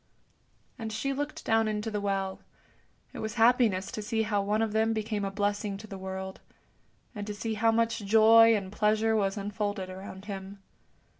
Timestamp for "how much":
7.53-7.99